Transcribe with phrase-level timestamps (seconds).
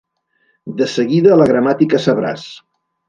[0.79, 2.47] De seguida la gramàtica sabràs.